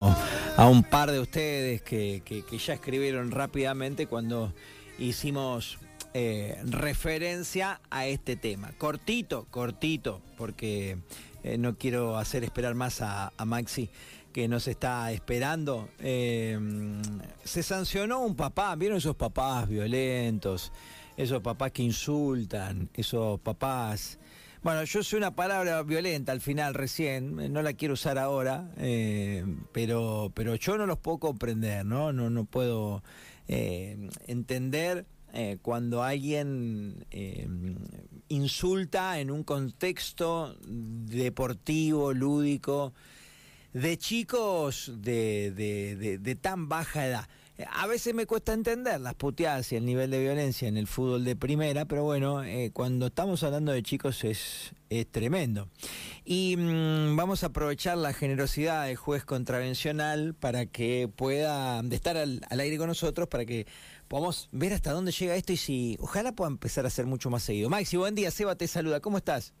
[0.00, 4.52] a un par de ustedes que, que- ya escribieron rápidamente cuando
[4.98, 5.78] hicimos
[6.12, 8.72] eh, referencia a este tema.
[8.78, 10.98] Cortito, cortito, porque
[11.42, 13.88] eh, no quiero hacer esperar más a, Maxi
[14.32, 15.88] que nos está esperando.
[15.98, 16.58] Eh,
[17.44, 20.72] se sancionó un papá, ¿vieron esos papás violentos?
[21.16, 24.18] Esos papás que insultan, esos papás...
[24.62, 29.44] Bueno, yo soy una palabra violenta al final recién, no la quiero usar ahora, eh,
[29.72, 32.12] pero, pero yo no los puedo comprender, ¿no?
[32.12, 33.02] No, no puedo
[33.46, 37.46] eh, entender eh, cuando alguien eh,
[38.28, 42.92] insulta en un contexto deportivo, lúdico,
[43.72, 47.28] de chicos de, de- de- de tan baja edad.
[47.72, 51.24] A veces me cuesta entender las puteadas y el nivel de violencia en el fútbol
[51.24, 55.68] de primera, pero bueno, eh, cuando estamos hablando de chicos es, es tremendo.
[56.24, 62.42] Y mm, vamos a aprovechar la generosidad del juez contravencional para que pueda estar al,
[62.50, 63.66] al aire con nosotros, para que
[64.06, 67.42] podamos ver hasta dónde llega esto y si ojalá pueda empezar a ser mucho más
[67.42, 67.70] seguido.
[67.70, 69.54] Maxi, buen día, Seba te saluda, ¿cómo estás?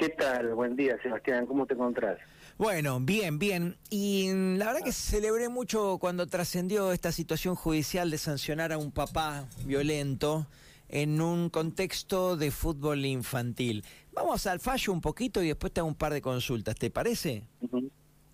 [0.00, 0.54] ¿Qué tal?
[0.54, 1.44] Buen día, Sebastián.
[1.44, 2.18] ¿Cómo te encontrás?
[2.56, 3.76] Bueno, bien, bien.
[3.90, 8.78] Y mm, la verdad que celebré mucho cuando trascendió esta situación judicial de sancionar a
[8.78, 10.46] un papá violento
[10.88, 13.84] en un contexto de fútbol infantil.
[14.14, 17.42] Vamos al fallo un poquito y después te hago un par de consultas, ¿te parece?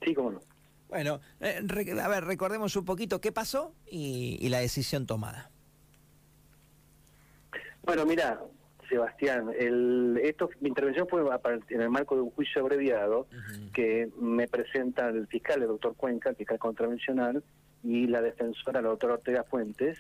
[0.05, 0.41] Sí, cómo no.
[0.89, 1.67] Bueno, eh,
[2.01, 5.51] a ver, recordemos un poquito qué pasó y, y la decisión tomada.
[7.83, 8.41] Bueno, mira,
[8.89, 11.23] Sebastián, el, esto, mi intervención fue
[11.69, 13.27] en el marco de un juicio abreviado
[13.73, 17.43] que me presenta el fiscal, el doctor Cuenca, el fiscal contravencional,
[17.83, 19.99] y la defensora, la doctora Ortega Fuentes,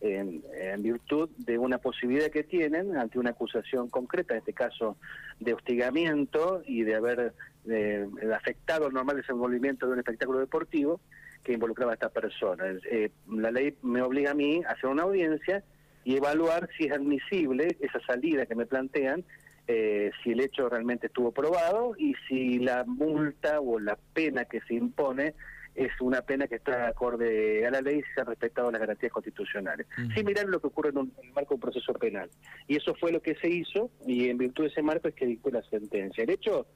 [0.00, 4.96] en, en virtud de una posibilidad que tienen ante una acusación concreta, en este caso
[5.40, 7.34] de hostigamiento y de haber
[7.68, 11.00] eh, afectado el normal desenvolvimiento de un espectáculo deportivo
[11.42, 12.64] que involucraba a esta persona.
[12.90, 15.62] Eh, la ley me obliga a mí a hacer una audiencia
[16.06, 19.24] y evaluar si es admisible esa salida que me plantean,
[19.66, 24.60] eh, si el hecho realmente estuvo probado y si la multa o la pena que
[24.60, 25.34] se impone
[25.74, 29.10] es una pena que está acorde a la ley y se han respetado las garantías
[29.10, 29.88] constitucionales.
[29.98, 30.12] Ujú.
[30.12, 32.30] Sin mirar lo que ocurre en, un, en el marco de un proceso penal.
[32.68, 35.26] Y eso fue lo que se hizo y en virtud de ese marco es que
[35.26, 36.22] dictó la sentencia.
[36.22, 36.68] El hecho,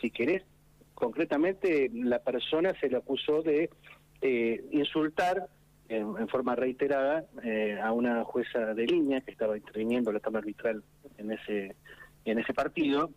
[0.00, 0.44] si querés,
[0.94, 3.70] concretamente la persona se le acusó de
[4.22, 5.48] eh, insultar
[5.88, 10.82] en, forma reiterada eh, a una jueza de línea que estaba interviniendo la Cámara Arbitral
[11.16, 11.76] en ese,
[12.24, 13.10] en ese partido,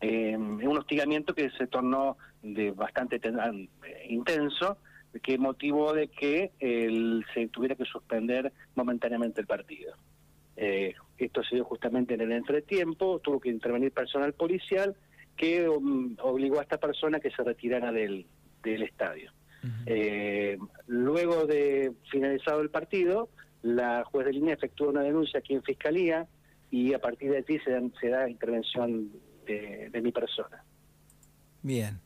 [0.00, 3.68] eh, un hostigamiento que se tornó de bastante eh,
[4.08, 4.78] intenso,
[5.22, 9.94] que motivó de que él se tuviera que suspender momentáneamente el partido.
[10.56, 14.96] Eh, esto se dio justamente en el entretiempo, tuvo que intervenir personal policial
[15.36, 18.26] que um, obligó a esta persona que se retirara del,
[18.62, 19.30] del estadio.
[19.86, 23.28] Eh, luego de finalizado el partido,
[23.62, 26.26] la juez de línea efectuó una denuncia aquí en Fiscalía
[26.70, 29.12] y a partir de aquí se, dan- se da intervención
[29.46, 30.64] de, de mi persona.
[31.62, 32.00] Bien.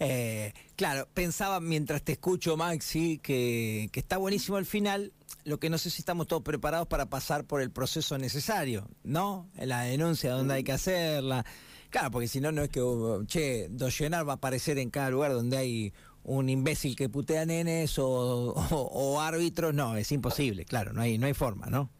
[0.00, 5.12] Eh, claro, pensaba mientras te escucho, Maxi, que, que está buenísimo el final.
[5.44, 9.48] Lo que no sé si estamos todos preparados para pasar por el proceso necesario, ¿no?
[9.56, 11.44] La denuncia, donde hay que hacerla.
[11.90, 12.82] Claro, porque si no, no es que,
[13.26, 15.92] che, Doyenar va a aparecer en cada lugar donde hay
[16.24, 18.06] un imbécil que putea nenes o,
[18.54, 19.74] o- o árbitros.
[19.74, 21.90] No, es imposible, claro, no hay, no hay forma, ¿no?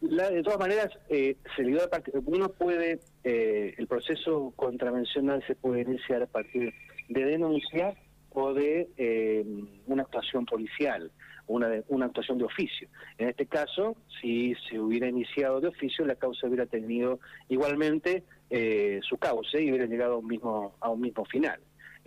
[0.00, 5.42] La- de todas maneras, eh, se le a partir- uno puede, eh, el proceso contravencional
[5.46, 6.72] se puede iniciar a partir
[7.08, 7.94] de denuncia
[8.30, 9.44] o de eh,
[9.86, 11.10] una actuación policial,
[11.48, 12.88] una, de- una actuación de oficio.
[13.16, 17.18] En este caso, si se hubiera iniciado de oficio, la causa hubiera tenido
[17.48, 21.58] igualmente eh, su cauce y hubiera llegado a un mismo, a un mismo final.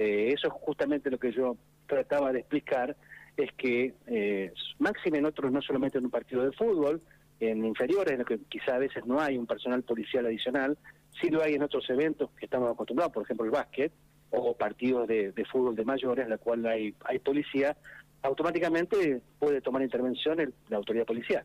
[0.02, 2.96] Eh, eso es justamente lo que yo trataba de explicar,
[3.38, 7.02] es que eh, máxime en otros, no solamente en un partido de fútbol,
[7.40, 10.78] en inferiores, en lo que quizá a veces no hay un personal policial adicional,
[11.20, 13.92] sí lo hay en otros eventos que estamos acostumbrados, por ejemplo el básquet,
[14.32, 17.76] o partidos de, fútbol de mayores, en la cual hay, hay policía,
[18.24, 21.44] automáticamente puede tomar intervención el- la autoridad policial.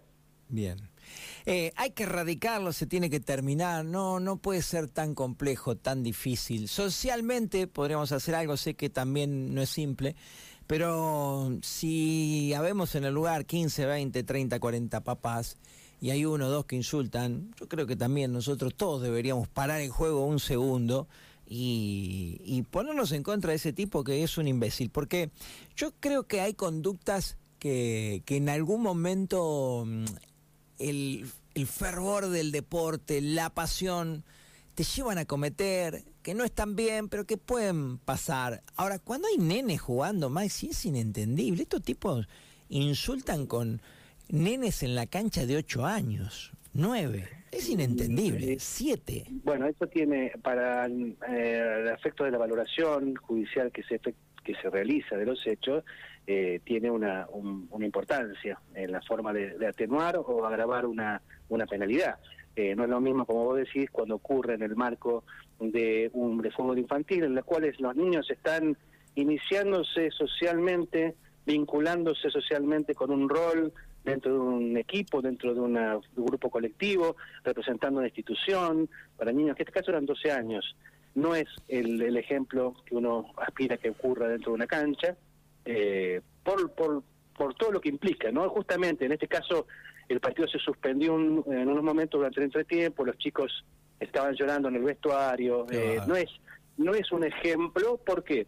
[0.49, 0.77] Bien.
[1.49, 6.03] Eh, hay que erradicarlo, se tiene que terminar, no, no puede ser tan complejo, tan
[6.03, 6.67] difícil.
[6.67, 10.17] Socialmente podríamos hacer algo, sé que también no es simple,
[10.67, 15.57] pero si habemos en el lugar 15, 20, 30, 40 papás
[16.01, 19.81] y hay uno o dos que insultan, yo creo que también nosotros todos deberíamos parar
[19.81, 21.07] el juego un segundo
[21.47, 25.31] y, y ponernos en contra de ese tipo que es un imbécil, porque
[25.77, 30.05] yo creo que hay conductas que, que en algún momento mm,
[30.79, 34.25] el, el fervor del deporte, la pasión,
[34.75, 38.63] te llevan a cometer que no están bien, pero que pueden pasar.
[38.77, 41.63] Ahora, cuando hay nenes jugando, Max, sí es inentendible.
[41.63, 42.29] Estos tipos
[42.69, 43.81] insultan con
[44.29, 47.29] nenes en la cancha de 8 años, 9.
[47.53, 48.57] Es inentendible.
[48.59, 49.27] 7.
[49.45, 54.69] Bueno, eso tiene, para eh, el efecto de la valoración judicial que se, que se
[54.69, 55.85] realiza de los hechos,
[56.27, 62.19] eh, tiene una, una importancia en la forma de, atenuar o agravar una, una penalidad.
[62.57, 65.25] Eh, no es lo mismo, como vos decís, cuando ocurre en el marco
[65.61, 68.77] de un de infantil, en los cuales los niños están
[69.15, 71.15] iniciándose socialmente,
[71.45, 73.73] vinculándose socialmente con un rol
[74.05, 79.63] dentro de un equipo, dentro de, un grupo colectivo, representando una institución, para niños que
[79.63, 80.77] en este caso eran 12 años.
[81.15, 85.17] No es el, ejemplo que uno aspira que ocurra dentro de una cancha,
[85.67, 87.03] eh, por, por,
[87.37, 88.49] por todo lo que implica, ¿no?
[88.49, 89.67] Justamente, en este caso,
[90.09, 93.65] el partido se suspendió en unos momentos durante el entretiempo, los chicos
[94.01, 96.31] estaban llorando en el vestuario, eh, no es
[96.79, 98.47] no es un ejemplo, ¿por qué?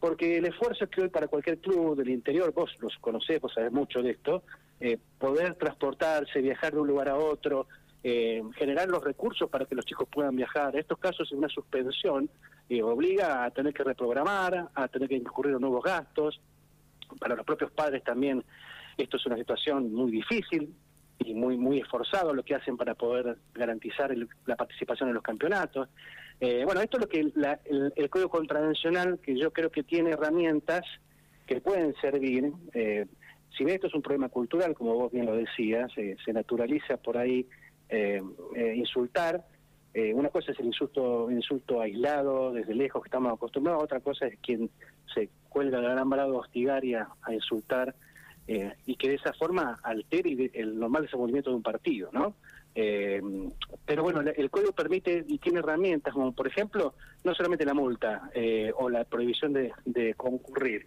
[0.00, 3.70] porque el esfuerzo que hoy para cualquier club del interior, vos los conocés, vos sabés
[3.70, 4.42] mucho de esto,
[4.80, 7.66] eh, poder transportarse, viajar de un lugar a otro,
[8.02, 10.74] eh, generar los recursos para que los chicos puedan viajar.
[10.74, 12.30] En estos casos, una suspensión
[12.68, 16.40] eh, obliga a tener que reprogramar, a tener que incurrir en nuevos gastos.
[17.18, 18.44] Para los propios padres también
[18.98, 20.74] esto es una situación muy difícil
[21.20, 25.88] y muy muy esforzado lo que hacen para poder garantizar la participación en los campeonatos.
[26.40, 30.82] Eh, bueno, esto es lo que el, Código Contravencional, que yo creo que tiene herramientas
[31.46, 32.52] que pueden servir.
[32.74, 33.06] Eh,
[33.56, 37.16] si bien esto es un problema cultural, como vos bien lo decías, se naturaliza por
[37.16, 37.48] ahí
[39.98, 44.26] eh, una cosa es el insulto, insulto aislado, desde lejos, que estamos acostumbrados, otra cosa
[44.26, 44.70] es quien
[45.14, 47.94] se cuelga del alambrado a hostigar y a, insultar,
[48.86, 52.34] y que de esa forma altere el normal desenvolvimiento de un partido, ¿no?
[52.80, 53.20] Eh,
[53.84, 58.30] pero bueno, el código permite y tiene herramientas como, por ejemplo, no solamente la multa
[58.32, 60.84] eh, o la prohibición de, concurrir,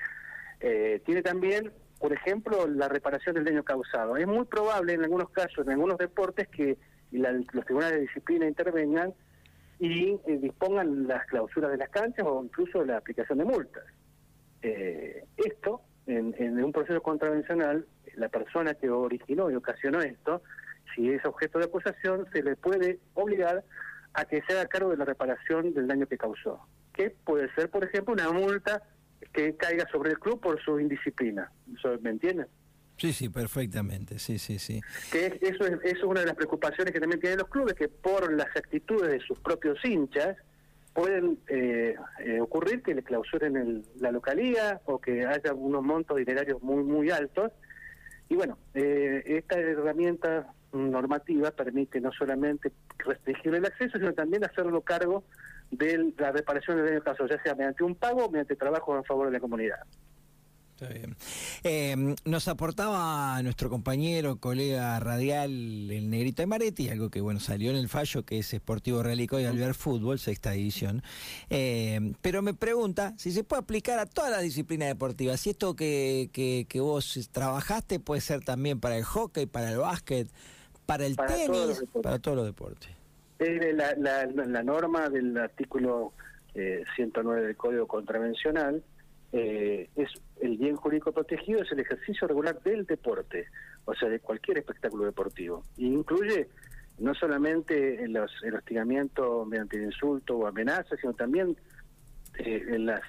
[0.61, 4.15] eh, tiene también, por ejemplo, la reparación del daño causado.
[4.15, 6.77] Es muy probable en algunos casos, en algunos deportes, que
[7.11, 9.13] los tribunales de disciplina intervengan
[9.79, 13.83] y dispongan las clausuras de las canchas o incluso la aplicación de multas.
[14.61, 17.85] esto, en, en un proceso contravencional,
[18.15, 20.41] la persona que originó y ocasionó esto,
[20.95, 23.63] si es objeto de acusación, se le puede obligar
[24.13, 27.69] a que se haga cargo de la reparación del daño que causó, que puede ser,
[27.69, 28.83] por ejemplo, una multa
[29.33, 31.51] que caiga sobre el club por su indisciplina.
[32.01, 32.47] ¿Me entiendes?
[33.01, 34.79] Sí, sí, perfectamente, sí, sí, sí.
[35.11, 37.87] Que eso, es, eso es una de las preocupaciones que también tienen los clubes, que
[37.87, 40.37] por las actitudes de sus propios hinchas
[40.93, 46.61] pueden eh, eh, ocurrir que le clausuren la localía o que haya unos montos dinerarios
[46.61, 47.51] muy, muy altos.
[48.29, 54.81] Y bueno, eh, esta herramienta normativa permite no solamente restringir el acceso, sino también hacerlo
[54.81, 55.23] cargo
[55.71, 59.03] de la reparación del daño caso, ya sea mediante un pago o mediante trabajo en
[59.05, 59.79] favor de la comunidad.
[60.81, 61.15] Está bien.
[61.63, 65.51] Eh, nos aportaba nuestro compañero, colega radial,
[65.91, 69.39] el Negrito de Maretti, algo que bueno salió en el fallo, que es Esportivo Realico
[69.39, 71.03] y Alvear Fútbol, sexta división.
[71.51, 75.39] Eh, pero me pregunta si se puede aplicar a todas las disciplinas deportivas.
[75.39, 79.77] Si esto que, que, que vos trabajaste puede ser también para el hockey, para el
[79.77, 80.29] básquet,
[80.87, 82.89] para el tenis, para todos los deportes.
[83.37, 86.13] La, la, la, norma del artículo
[86.53, 88.83] 109 eh, del Código Contravencional
[89.33, 90.09] eh, es
[90.41, 93.47] el bien jurídico protegido, es el ejercicio regular del deporte,
[93.85, 95.63] o sea, de cualquier espectáculo deportivo.
[95.77, 96.49] Y incluye
[96.99, 101.55] no solamente el, hostigamiento mediante el insulto o amenaza, sino también
[102.37, 103.01] eh, en las,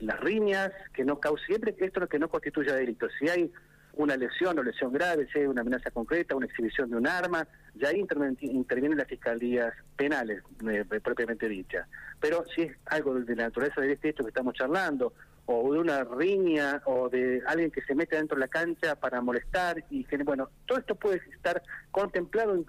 [0.00, 3.08] las riñas, que no cause, siempre esto que no constituya delito.
[3.18, 3.52] Si hay
[3.94, 7.46] una lesión o lesión grave, si hay una amenaza concreta, una exhibición de un arma,
[7.74, 8.04] ya ahí
[8.40, 11.86] intervienen las fiscalías penales eh, propiamente dichas.
[12.18, 15.12] Pero si es algo de la naturaleza de este hecho que estamos charlando,
[15.52, 19.20] o de una riña, o de alguien que se mete dentro de la cancha para
[19.20, 22.64] molestar, y que, bueno, todo esto puede estar contemplado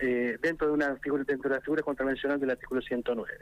[0.00, 3.32] eh, dentro de una figura, dentro de la figura contravencional del artículo 109,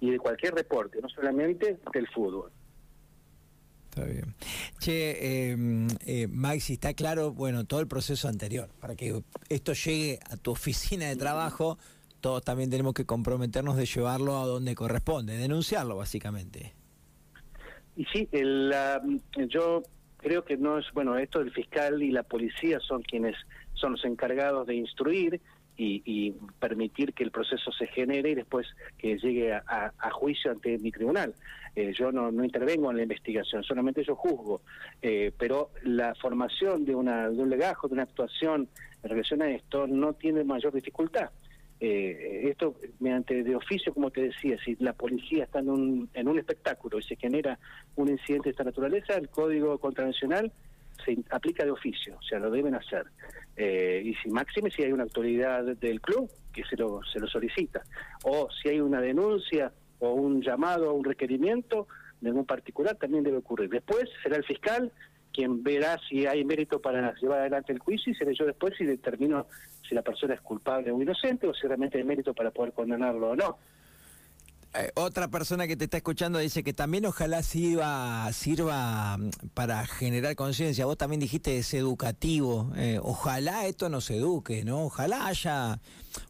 [0.00, 2.52] y de cualquier reporte, no solamente del fútbol.
[3.88, 4.34] Está bien.
[4.78, 8.68] Che, em, eh, Maxi, está claro, bueno, todo el proceso anterior.
[8.78, 11.78] Para que esto llegue a tu oficina de trabajo,
[12.20, 16.77] todos también tenemos que comprometernos de llevarlo a donde corresponde, denunciarlo básicamente.
[17.98, 18.72] Y sí, el,
[19.48, 19.82] yo
[20.18, 23.34] creo que no es, bueno, esto el fiscal y la policía son quienes
[23.74, 25.40] son los encargados de instruir
[25.76, 30.92] y, permitir que el proceso se genere y después que llegue a, juicio ante mi
[30.92, 31.34] tribunal.
[31.74, 34.62] Eh, yo no, no, intervengo en la investigación, solamente yo juzgo,
[35.02, 38.68] eh, pero la formación de, una, de un legajo, de una actuación
[39.02, 41.30] en relación a esto, no tiene mayor dificultad.
[41.80, 46.28] Eh, esto mediante de oficio, como te decía, si la policía está en un, en
[46.28, 47.58] un espectáculo y se genera
[47.94, 50.52] un incidente de esta naturaleza, el Código Contravencional
[51.04, 53.06] se aplica de oficio, o sea, lo deben hacer.
[53.56, 57.28] Eh, y si máxime si hay una autoridad del club que se lo, se lo
[57.28, 57.82] solicita,
[58.24, 61.86] o si hay una denuncia o un llamado o un requerimiento
[62.20, 63.70] de algún particular, también debe ocurrir.
[63.70, 64.92] Después será el fiscal
[65.32, 68.84] quien verá si hay mérito para llevar adelante el juicio y seré yo después si
[68.84, 69.46] determino
[69.88, 73.30] si la persona es culpable o inocente o si realmente hay mérito para poder condenarlo
[73.30, 73.58] o no.
[74.74, 79.86] Eh, otra persona que te está escuchando dice que también ojalá sirva, sirva mm, para
[79.86, 80.84] generar conciencia.
[80.84, 82.70] Vos también dijiste es educativo.
[82.76, 84.84] Eh, ojalá esto nos eduque, ¿no?
[84.84, 85.80] Ojalá haya,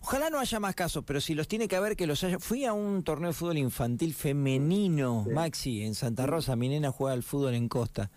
[0.01, 2.39] ojalá no haya más casos, pero si los tiene que haber, que los haya.
[2.39, 6.55] Fui a un torneo de fútbol infantil femenino, Maxi, en Santa Rosa.
[6.55, 8.11] Mi nena juega al fútbol en Costa.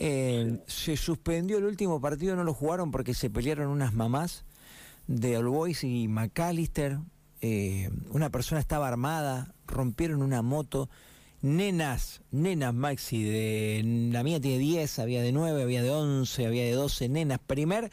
[0.00, 4.44] Eh, se suspendió el último partido, no lo jugaron porque se pelearon unas mamás
[5.08, 6.98] de All Boys y McAllister.
[7.40, 10.88] Eh, una persona estaba armada, rompieron una moto.
[11.42, 16.64] Nenas, nenas Maxi, de, la mía tiene 10, había de 9, había de 11, había
[16.64, 17.40] de 12 nenas.
[17.40, 17.90] Primer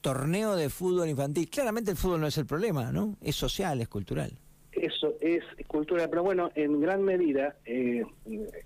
[0.00, 1.48] torneo de fútbol infantil.
[1.48, 3.16] Claramente el fútbol no es el problema, ¿no?
[3.22, 4.32] Es social, es cultural.
[4.72, 8.02] Eso es cultural, pero bueno, en gran medida, eh,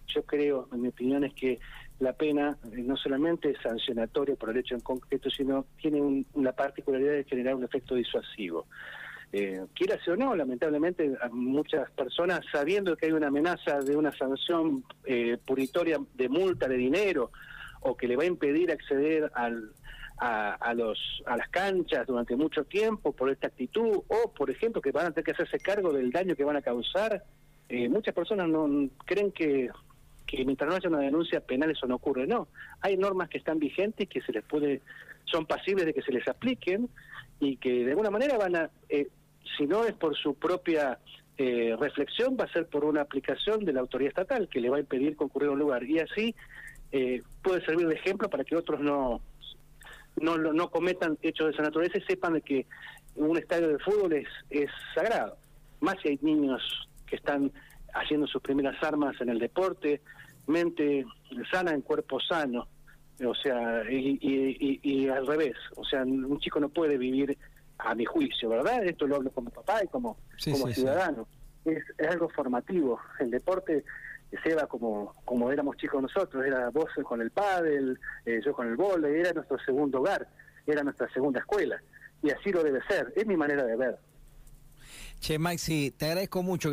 [0.06, 1.58] yo creo, en mi opinión, es que
[2.00, 6.52] la pena eh, no solamente es sancionatoria por el hecho en concreto, sino tiene una
[6.52, 8.66] particularidad de generar un efecto disuasivo.
[9.34, 14.84] Eh, quiera o no, lamentablemente muchas personas, sabiendo que hay una amenaza de una sanción
[15.04, 17.30] eh, puritoria de multa de dinero
[17.80, 19.70] o que le va a impedir acceder al,
[20.18, 24.92] a, los, a las canchas durante mucho tiempo por esta actitud, o por ejemplo que
[24.92, 27.24] van a tener que hacerse cargo del daño que van a causar,
[27.68, 29.70] eh, muchas personas no creen que
[30.36, 32.26] que mientras no haya una denuncia penal eso no ocurre.
[32.26, 32.48] No,
[32.80, 34.80] hay normas que están vigentes que se les puede,
[35.24, 36.88] son pasibles de que se les apliquen
[37.38, 39.08] y que de alguna manera van a, eh,
[39.56, 40.98] si no es por su propia
[41.36, 44.78] eh, reflexión, va a ser por una aplicación de la autoridad estatal que le va
[44.78, 45.84] a impedir concurrir a un lugar.
[45.84, 46.34] Y así
[46.92, 49.20] eh, puede servir de ejemplo para que otros no,
[50.16, 52.66] no, no cometan hechos de esa naturaleza y sepan de que
[53.16, 55.36] un estadio de fútbol es, es sagrado.
[55.80, 57.52] Más si hay niños que están
[57.92, 60.00] haciendo sus primeras armas en el deporte,
[60.46, 61.04] mente
[61.50, 62.68] sana en cuerpo sano,
[63.24, 67.36] o sea, y, al revés, o sea, un chico no puede vivir
[67.78, 68.84] a mi juicio, ¿verdad?
[68.84, 71.26] Esto lo hablo como papá y como, como ciudadano.
[71.64, 73.00] Es, algo formativo.
[73.20, 73.84] El deporte
[74.42, 78.68] se va como, como éramos chicos nosotros, era vos con el pádel, eh, yo con
[78.68, 80.26] el vole, era nuestro segundo hogar,
[80.66, 81.80] era nuestra segunda escuela.
[82.22, 83.98] Y así lo debe ser, es mi manera de ver.
[85.20, 86.70] Che, Maxi, te agradezco mucho que